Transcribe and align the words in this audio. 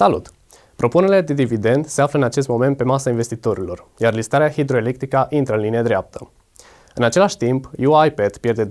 Salut! 0.00 0.32
Propunerile 0.76 1.20
de 1.20 1.34
dividend 1.34 1.86
se 1.86 2.02
află 2.02 2.18
în 2.18 2.24
acest 2.24 2.48
moment 2.48 2.76
pe 2.76 2.84
masa 2.84 3.10
investitorilor, 3.10 3.86
iar 3.98 4.14
listarea 4.14 4.50
hidroelectrică 4.50 5.26
intră 5.30 5.54
în 5.54 5.60
linie 5.60 5.82
dreaptă. 5.82 6.30
În 6.94 7.04
același 7.04 7.36
timp, 7.36 7.70
UiPath 7.78 8.38
pierde 8.40 8.66
25% 8.66 8.68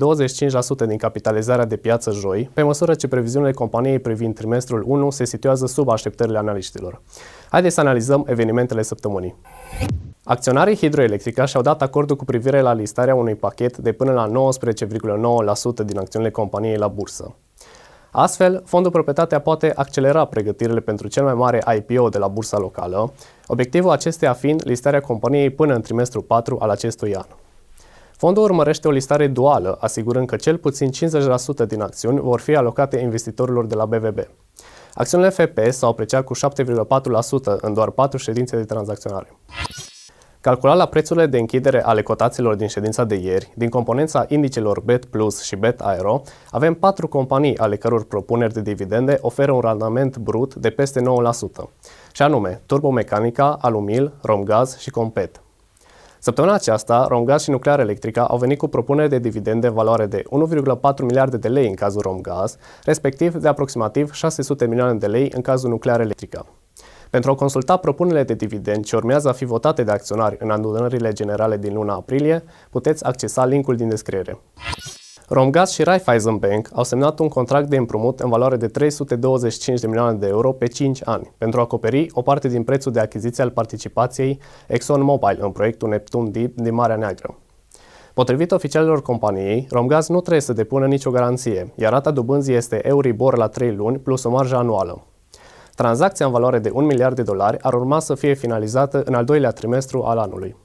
din 0.87 0.97
capitalizarea 0.97 1.65
de 1.65 1.75
piață 1.75 2.11
joi, 2.11 2.49
pe 2.53 2.61
măsură 2.61 2.93
ce 2.93 3.07
previziunile 3.07 3.51
companiei 3.51 3.99
privind 3.99 4.35
trimestrul 4.35 4.83
1 4.87 5.09
se 5.09 5.25
situează 5.25 5.65
sub 5.65 5.89
așteptările 5.89 6.37
analiștilor. 6.37 7.01
Haideți 7.49 7.73
să 7.73 7.81
analizăm 7.81 8.25
evenimentele 8.27 8.81
săptămânii. 8.81 9.35
Acționarii 10.23 10.75
Hidroelectrica 10.75 11.45
și-au 11.45 11.61
dat 11.61 11.81
acordul 11.81 12.15
cu 12.15 12.25
privire 12.25 12.61
la 12.61 12.73
listarea 12.73 13.15
unui 13.15 13.35
pachet 13.35 13.77
de 13.77 13.91
până 13.91 14.11
la 14.11 14.27
19,9% 14.27 15.85
din 15.85 15.97
acțiunile 15.97 16.31
companiei 16.31 16.77
la 16.77 16.87
bursă. 16.87 17.35
Astfel, 18.11 18.63
fondul 18.65 18.91
proprietatea 18.91 19.39
poate 19.39 19.71
accelera 19.75 20.25
pregătirile 20.25 20.79
pentru 20.79 21.07
cel 21.07 21.23
mai 21.23 21.33
mare 21.33 21.63
IPO 21.75 22.09
de 22.09 22.17
la 22.17 22.27
bursa 22.27 22.57
locală, 22.57 23.13
obiectivul 23.47 23.91
acesteia 23.91 24.33
fiind 24.33 24.61
listarea 24.65 25.01
companiei 25.01 25.49
până 25.49 25.73
în 25.73 25.81
trimestrul 25.81 26.21
4 26.21 26.57
al 26.59 26.69
acestui 26.69 27.15
an. 27.15 27.25
Fondul 28.17 28.43
urmărește 28.43 28.87
o 28.87 28.91
listare 28.91 29.27
duală, 29.27 29.77
asigurând 29.79 30.27
că 30.27 30.35
cel 30.35 30.57
puțin 30.57 30.89
50% 31.63 31.67
din 31.67 31.81
acțiuni 31.81 32.19
vor 32.19 32.39
fi 32.39 32.55
alocate 32.55 32.99
investitorilor 32.99 33.65
de 33.65 33.75
la 33.75 33.85
BVB. 33.85 34.19
Acțiunile 34.93 35.29
FP 35.29 35.59
s-au 35.69 35.89
apreciat 35.89 36.23
cu 36.23 36.35
7,4% 36.35 36.39
în 37.61 37.73
doar 37.73 37.89
4 37.89 38.17
ședințe 38.17 38.55
de 38.55 38.63
tranzacționare. 38.63 39.37
Calculat 40.41 40.77
la 40.77 40.85
prețurile 40.85 41.25
de 41.25 41.37
închidere 41.37 41.83
ale 41.83 42.01
cotațiilor 42.01 42.55
din 42.55 42.67
ședința 42.67 43.03
de 43.03 43.15
ieri, 43.15 43.51
din 43.55 43.69
componența 43.69 44.25
indicelor 44.27 44.81
BET 44.81 45.05
Plus 45.05 45.41
și 45.41 45.55
BET 45.55 45.79
Aero, 45.79 46.21
avem 46.51 46.73
patru 46.73 47.07
companii 47.07 47.57
ale 47.57 47.75
căror 47.75 48.05
propuneri 48.05 48.53
de 48.53 48.61
dividende 48.61 49.17
oferă 49.21 49.51
un 49.51 49.59
randament 49.59 50.17
brut 50.17 50.55
de 50.55 50.69
peste 50.69 51.01
9%, 51.01 51.03
și 52.11 52.21
anume 52.21 52.61
Turbomecanica, 52.65 53.57
Alumil, 53.61 54.13
Romgaz 54.21 54.77
și 54.77 54.89
Compet. 54.89 55.41
Săptămâna 56.19 56.53
aceasta, 56.53 57.05
Romgaz 57.07 57.41
și 57.43 57.49
Nuclear 57.49 57.79
Electrica 57.79 58.23
au 58.23 58.37
venit 58.37 58.57
cu 58.57 58.67
propuneri 58.67 59.09
de 59.09 59.19
dividende 59.19 59.67
în 59.67 59.73
valoare 59.73 60.05
de 60.05 60.23
1,4 60.23 61.01
miliarde 61.01 61.37
de 61.37 61.47
lei 61.47 61.67
în 61.67 61.75
cazul 61.75 62.01
Romgaz, 62.01 62.57
respectiv 62.83 63.35
de 63.35 63.47
aproximativ 63.47 64.11
600 64.11 64.65
milioane 64.67 64.97
de 64.97 65.07
lei 65.07 65.31
în 65.35 65.41
cazul 65.41 65.69
Nuclear 65.69 65.99
Electrica. 65.99 66.45
Pentru 67.09 67.31
a 67.31 67.35
consulta 67.35 67.77
propunerile 67.77 68.23
de 68.23 68.33
dividend 68.33 68.85
ce 68.85 68.95
urmează 68.95 69.29
a 69.29 69.31
fi 69.31 69.45
votate 69.45 69.83
de 69.83 69.91
acționari 69.91 70.37
în 70.39 70.49
adunările 70.49 71.11
generale 71.11 71.57
din 71.57 71.73
luna 71.73 71.93
aprilie, 71.93 72.43
puteți 72.69 73.05
accesa 73.05 73.45
linkul 73.45 73.75
din 73.75 73.89
descriere. 73.89 74.39
Romgaz 75.27 75.71
și 75.71 75.83
Raiffeisen 75.83 76.37
Bank 76.37 76.69
au 76.73 76.83
semnat 76.83 77.19
un 77.19 77.27
contract 77.27 77.69
de 77.69 77.77
împrumut 77.77 78.19
în 78.19 78.29
valoare 78.29 78.55
de 78.57 78.67
325 78.67 79.79
de 79.79 79.87
milioane 79.87 80.17
de 80.17 80.27
euro 80.27 80.51
pe 80.51 80.67
5 80.67 81.01
ani 81.03 81.33
pentru 81.37 81.59
a 81.59 81.63
acoperi 81.63 82.09
o 82.13 82.21
parte 82.21 82.47
din 82.47 82.63
prețul 82.63 82.91
de 82.91 82.99
achiziție 82.99 83.43
al 83.43 83.49
participației 83.49 84.39
ExxonMobil 84.67 85.37
în 85.41 85.51
proiectul 85.51 85.89
Neptun 85.89 86.31
Deep 86.31 86.55
din 86.55 86.73
Marea 86.73 86.95
Neagră. 86.95 87.37
Potrivit 88.13 88.51
oficialilor 88.51 89.01
companiei, 89.01 89.67
Romgaz 89.69 90.07
nu 90.07 90.19
trebuie 90.19 90.41
să 90.41 90.53
depună 90.53 90.87
nicio 90.87 91.11
garanție, 91.11 91.73
iar 91.75 91.91
rata 91.91 92.11
dobânzii 92.11 92.55
este 92.55 92.87
Euribor 92.87 93.37
la 93.37 93.47
3 93.47 93.75
luni 93.75 93.97
plus 93.97 94.23
o 94.23 94.29
marjă 94.29 94.55
anuală. 94.55 95.03
Tranzacția 95.79 96.25
în 96.25 96.31
valoare 96.31 96.59
de 96.59 96.69
1 96.69 96.85
miliard 96.85 97.15
de 97.15 97.21
dolari 97.21 97.61
ar 97.61 97.73
urma 97.73 97.99
să 97.99 98.15
fie 98.15 98.33
finalizată 98.33 99.01
în 99.05 99.13
al 99.13 99.25
doilea 99.25 99.51
trimestru 99.51 100.03
al 100.03 100.17
anului. 100.17 100.55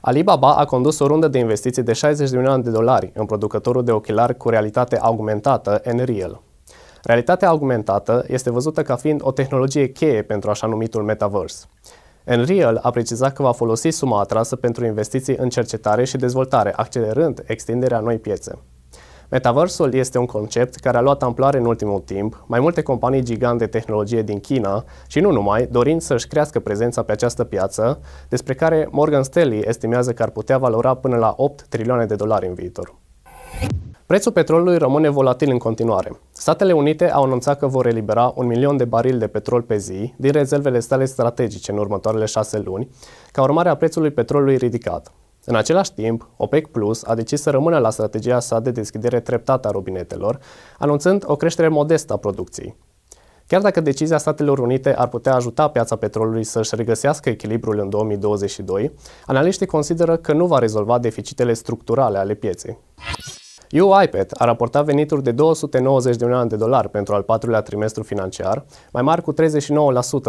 Alibaba 0.00 0.54
a 0.54 0.64
condus 0.64 0.98
o 0.98 1.06
rundă 1.06 1.28
de 1.28 1.38
investiții 1.38 1.82
de 1.82 1.92
60 1.92 2.30
de 2.30 2.36
milioane 2.36 2.62
de 2.62 2.70
dolari 2.70 3.12
în 3.14 3.26
producătorul 3.26 3.84
de 3.84 3.92
ochelari 3.92 4.36
cu 4.36 4.48
realitate 4.48 4.98
augmentată 4.98 5.82
Nreal. 5.92 6.42
Realitatea 7.02 7.48
augmentată 7.48 8.24
este 8.26 8.50
văzută 8.50 8.82
ca 8.82 8.96
fiind 8.96 9.20
o 9.24 9.32
tehnologie 9.32 9.88
cheie 9.88 10.22
pentru 10.22 10.50
așa 10.50 10.66
numitul 10.66 11.02
metaverse. 11.02 11.64
Enreal 12.24 12.78
a 12.82 12.90
precizat 12.90 13.32
că 13.32 13.42
va 13.42 13.52
folosi 13.52 13.88
suma 13.88 14.20
atrasă 14.20 14.56
pentru 14.56 14.84
investiții 14.84 15.36
în 15.36 15.48
cercetare 15.48 16.04
și 16.04 16.16
dezvoltare, 16.16 16.72
accelerând 16.76 17.42
extinderea 17.46 18.00
noi 18.00 18.18
piețe. 18.18 18.58
Metaversul 19.28 19.94
este 19.94 20.18
un 20.18 20.26
concept 20.26 20.74
care 20.74 20.96
a 20.96 21.00
luat 21.00 21.22
amploare 21.22 21.58
în 21.58 21.64
ultimul 21.64 22.00
timp, 22.00 22.44
mai 22.46 22.60
multe 22.60 22.82
companii 22.82 23.22
gigante 23.22 23.64
de 23.64 23.70
tehnologie 23.70 24.22
din 24.22 24.40
China 24.40 24.84
și 25.06 25.20
nu 25.20 25.30
numai, 25.30 25.66
dorind 25.70 26.00
să-și 26.00 26.26
crească 26.26 26.60
prezența 26.60 27.02
pe 27.02 27.12
această 27.12 27.44
piață, 27.44 28.00
despre 28.28 28.54
care 28.54 28.88
Morgan 28.90 29.22
Stanley 29.22 29.62
estimează 29.64 30.12
că 30.12 30.22
ar 30.22 30.30
putea 30.30 30.58
valora 30.58 30.94
până 30.94 31.16
la 31.16 31.34
8 31.36 31.66
trilioane 31.68 32.04
de 32.04 32.14
dolari 32.14 32.46
în 32.46 32.54
viitor. 32.54 32.94
Prețul 34.06 34.32
petrolului 34.32 34.78
rămâne 34.78 35.08
volatil 35.08 35.50
în 35.50 35.58
continuare. 35.58 36.20
Statele 36.32 36.72
Unite 36.72 37.10
au 37.10 37.22
anunțat 37.22 37.58
că 37.58 37.66
vor 37.66 37.86
elibera 37.86 38.32
un 38.34 38.46
milion 38.46 38.76
de 38.76 38.84
barili 38.84 39.18
de 39.18 39.26
petrol 39.26 39.62
pe 39.62 39.76
zi 39.76 40.14
din 40.16 40.32
rezervele 40.32 40.80
sale 40.80 41.04
strategice 41.04 41.72
în 41.72 41.78
următoarele 41.78 42.24
șase 42.24 42.58
luni, 42.58 42.88
ca 43.32 43.42
urmare 43.42 43.68
a 43.68 43.76
prețului 43.76 44.10
petrolului 44.10 44.56
ridicat. 44.56 45.12
În 45.48 45.54
același 45.54 45.92
timp, 45.92 46.28
OPEC 46.36 46.66
Plus 46.66 47.04
a 47.04 47.14
decis 47.14 47.40
să 47.40 47.50
rămână 47.50 47.78
la 47.78 47.90
strategia 47.90 48.40
sa 48.40 48.60
de 48.60 48.70
deschidere 48.70 49.20
treptată 49.20 49.68
a 49.68 49.70
robinetelor, 49.70 50.38
anunțând 50.78 51.22
o 51.26 51.36
creștere 51.36 51.68
modestă 51.68 52.12
a 52.12 52.16
producției. 52.16 52.76
Chiar 53.46 53.60
dacă 53.60 53.80
decizia 53.80 54.18
Statelor 54.18 54.58
Unite 54.58 54.96
ar 54.96 55.08
putea 55.08 55.34
ajuta 55.34 55.68
piața 55.68 55.96
petrolului 55.96 56.44
să-și 56.44 56.74
regăsească 56.74 57.28
echilibrul 57.28 57.78
în 57.78 57.88
2022, 57.88 58.92
analiștii 59.26 59.66
consideră 59.66 60.16
că 60.16 60.32
nu 60.32 60.46
va 60.46 60.58
rezolva 60.58 60.98
deficitele 60.98 61.52
structurale 61.52 62.18
ale 62.18 62.34
pieței. 62.34 62.78
UiPath 63.72 64.32
a 64.34 64.44
raportat 64.44 64.84
venituri 64.84 65.22
de 65.22 65.32
290 65.32 66.16
de 66.16 66.24
milioane 66.24 66.48
de 66.48 66.56
dolari 66.56 66.88
pentru 66.88 67.14
al 67.14 67.22
patrulea 67.22 67.60
trimestru 67.60 68.02
financiar, 68.02 68.64
mai 68.92 69.02
mari 69.02 69.22
cu 69.22 69.32
39% 69.32 69.36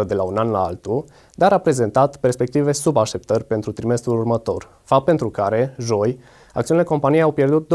de 0.06 0.14
la 0.14 0.22
un 0.22 0.36
an 0.36 0.50
la 0.50 0.64
altul, 0.64 1.04
dar 1.34 1.52
a 1.52 1.58
prezentat 1.58 2.16
perspective 2.16 2.72
sub 2.72 2.96
așteptări 2.96 3.44
pentru 3.44 3.72
trimestrul 3.72 4.18
următor, 4.18 4.68
fapt 4.84 5.04
pentru 5.04 5.30
care, 5.30 5.74
joi, 5.78 6.18
acțiunile 6.52 6.86
companiei 6.86 7.22
au 7.22 7.32
pierdut 7.32 7.72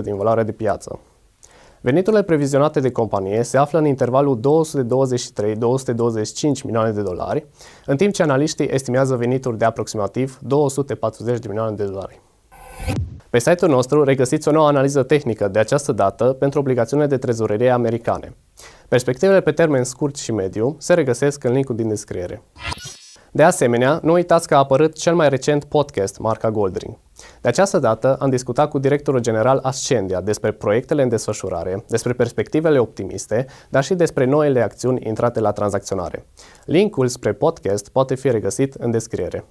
25% 0.00 0.02
din 0.02 0.16
valoarea 0.16 0.44
de 0.44 0.52
piață. 0.52 0.98
Veniturile 1.82 2.22
previzionate 2.22 2.80
de 2.80 2.90
companie 2.90 3.42
se 3.42 3.58
află 3.58 3.78
în 3.78 3.86
intervalul 3.86 4.38
223-225 4.38 4.42
milioane 6.64 6.90
de 6.90 7.02
dolari, 7.02 7.46
în 7.86 7.96
timp 7.96 8.12
ce 8.12 8.22
analiștii 8.22 8.68
estimează 8.70 9.16
venituri 9.16 9.58
de 9.58 9.64
aproximativ 9.64 10.38
240 10.40 11.38
de 11.38 11.48
milioane 11.48 11.76
de 11.76 11.84
dolari. 11.84 12.20
Pe 13.30 13.38
site-ul 13.38 13.70
nostru 13.70 14.04
regăsiți 14.04 14.48
o 14.48 14.50
nouă 14.50 14.66
analiză 14.66 15.02
tehnică 15.02 15.48
de 15.48 15.58
această 15.58 15.92
dată 15.92 16.24
pentru 16.24 16.58
obligațiunile 16.58 17.08
de 17.08 17.16
trezorerie 17.16 17.70
americane. 17.70 18.36
Perspectivele 18.88 19.40
pe 19.40 19.52
termen 19.52 19.84
scurt 19.84 20.16
și 20.16 20.32
mediu 20.32 20.76
se 20.78 20.94
regăsesc 20.94 21.44
în 21.44 21.52
linkul 21.52 21.76
din 21.76 21.88
descriere. 21.88 22.42
De 23.32 23.42
asemenea, 23.42 24.00
nu 24.02 24.12
uitați 24.12 24.48
că 24.48 24.54
a 24.54 24.58
apărut 24.58 24.94
cel 24.94 25.14
mai 25.14 25.28
recent 25.28 25.64
podcast 25.64 26.18
marca 26.18 26.50
Goldring. 26.50 26.98
De 27.40 27.48
această 27.48 27.78
dată 27.78 28.16
am 28.20 28.30
discutat 28.30 28.68
cu 28.68 28.78
directorul 28.78 29.20
general 29.20 29.58
Ascendia 29.62 30.20
despre 30.20 30.52
proiectele 30.52 31.02
în 31.02 31.08
desfășurare, 31.08 31.84
despre 31.88 32.12
perspectivele 32.12 32.78
optimiste, 32.78 33.46
dar 33.68 33.84
și 33.84 33.94
despre 33.94 34.24
noile 34.24 34.62
acțiuni 34.62 35.06
intrate 35.06 35.40
la 35.40 35.52
tranzacționare. 35.52 36.26
Linkul 36.64 37.08
spre 37.08 37.32
podcast 37.32 37.88
poate 37.88 38.14
fi 38.14 38.30
regăsit 38.30 38.74
în 38.74 38.90
descriere. 38.90 39.44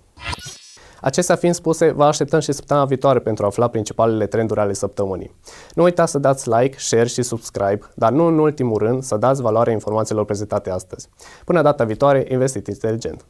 Acestea 1.02 1.36
fiind 1.36 1.56
spuse, 1.56 1.92
vă 1.92 2.04
așteptăm 2.04 2.40
și 2.40 2.52
săptămâna 2.52 2.86
viitoare 2.86 3.20
pentru 3.20 3.44
a 3.44 3.48
afla 3.48 3.68
principalele 3.68 4.28
trenduri 4.28 4.60
ale 4.60 4.74
săptămânii. 4.74 5.36
Nu 5.74 5.84
uitați 5.84 6.12
să 6.12 6.20
dați 6.20 6.50
like, 6.50 6.76
share 6.80 7.08
și 7.08 7.22
subscribe, 7.22 7.80
dar 7.96 8.12
nu 8.12 8.26
în 8.26 8.40
ultimul 8.40 8.78
rând 8.78 9.04
să 9.04 9.18
dați 9.18 9.42
valoare 9.42 9.72
informațiilor 9.72 10.26
prezentate 10.26 10.70
astăzi. 10.70 11.10
Până 11.46 11.62
data 11.62 11.84
viitoare, 11.84 12.26
investiți 12.30 12.70
inteligent! 12.70 13.26